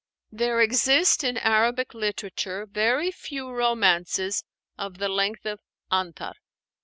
[0.31, 4.43] There exist in Arabic literature very few romances
[4.75, 5.59] of the length of
[5.91, 6.33] 'Antar.'